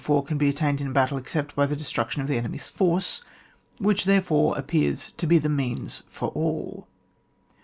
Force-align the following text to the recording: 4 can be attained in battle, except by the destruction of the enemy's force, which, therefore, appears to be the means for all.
4 0.03 0.23
can 0.23 0.39
be 0.39 0.49
attained 0.49 0.81
in 0.81 0.93
battle, 0.93 1.15
except 1.15 1.55
by 1.55 1.67
the 1.67 1.75
destruction 1.75 2.23
of 2.23 2.27
the 2.27 2.35
enemy's 2.35 2.67
force, 2.69 3.21
which, 3.77 4.05
therefore, 4.05 4.57
appears 4.57 5.11
to 5.17 5.27
be 5.27 5.37
the 5.37 5.47
means 5.47 6.01
for 6.07 6.29
all. 6.29 6.87